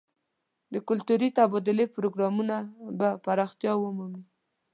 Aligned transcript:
د 0.73 0.75
کلتوري 0.87 1.29
تبادلې 1.37 1.85
پروګرامونه 1.95 2.55
به 2.99 3.09
پراختیا 3.25 3.73
ومومي. 3.77 4.23